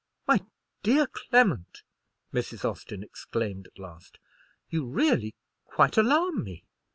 "My 0.27 0.39
dear 0.81 1.05
Clement," 1.05 1.83
Mrs. 2.33 2.65
Austin 2.67 3.03
exclaimed 3.03 3.67
at 3.67 3.77
last, 3.77 4.17
"you 4.67 4.83
really 4.87 5.35
quite 5.63 5.95
alarm 5.95 6.43
me. 6.43 6.65